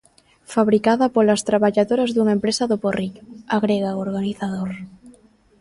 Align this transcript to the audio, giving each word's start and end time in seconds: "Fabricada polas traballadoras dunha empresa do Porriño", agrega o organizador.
"Fabricada 0.53 1.05
polas 1.15 1.41
traballadoras 1.49 2.09
dunha 2.11 2.35
empresa 2.37 2.63
do 2.71 2.77
Porriño", 2.83 3.23
agrega 3.57 3.97
o 3.97 4.01
organizador. 4.07 4.71